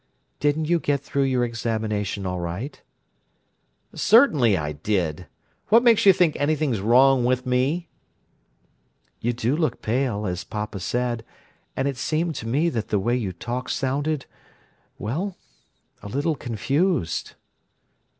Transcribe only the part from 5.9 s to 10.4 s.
you think anything's 'wrong' with me?" "You do look pale,